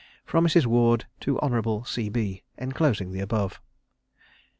[0.27, 0.65] _From Mrs.
[0.65, 2.09] Ward to Honourable C.
[2.09, 3.61] B, enclosing the above.